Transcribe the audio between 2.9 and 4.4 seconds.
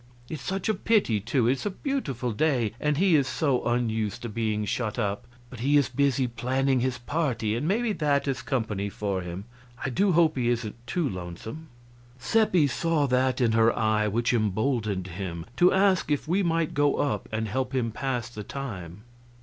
he is so unused to